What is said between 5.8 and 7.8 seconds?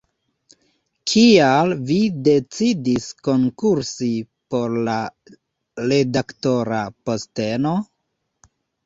redaktora posteno?